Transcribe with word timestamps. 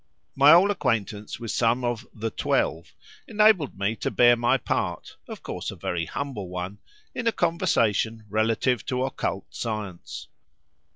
My 0.35 0.51
old 0.51 0.71
acquaintance 0.71 1.39
with 1.39 1.51
some 1.51 1.83
of 1.83 2.07
"the 2.11 2.31
twelve" 2.31 2.95
enabled 3.27 3.77
me 3.77 3.95
to 3.97 4.09
bear 4.09 4.35
my 4.35 4.57
part 4.57 5.15
(of 5.27 5.43
course 5.43 5.69
a 5.69 5.75
very 5.75 6.05
humble 6.05 6.49
one) 6.49 6.79
in 7.13 7.27
a 7.27 7.31
conversation 7.31 8.25
relative 8.27 8.83
to 8.87 9.03
occult 9.03 9.45
science. 9.53 10.27